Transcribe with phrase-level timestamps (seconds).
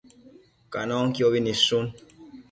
[0.71, 1.85] Canonquiobi nidshun